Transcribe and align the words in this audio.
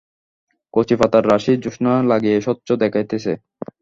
কচি 0.73 0.95
পাতার 0.95 1.23
রাশি 1.31 1.53
জ্যোৎস্না 1.55 1.91
লাগিয়া 2.11 2.35
স্বচ্ছ 2.41 2.67
দেখাইতেছে। 2.83 3.31